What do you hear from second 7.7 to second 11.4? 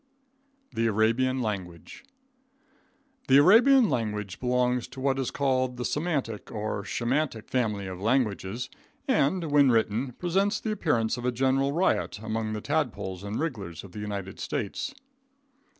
of languages, and, when written, presents the appearance of a